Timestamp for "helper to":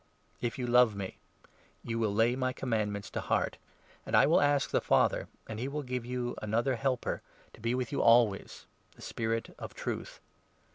6.75-7.61